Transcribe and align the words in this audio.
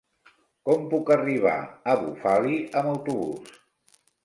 Com 0.69 0.87
puc 0.93 1.11
arribar 1.17 1.51
a 1.93 1.95
Bufali 2.05 2.59
amb 2.83 2.93
autobús? 2.95 3.55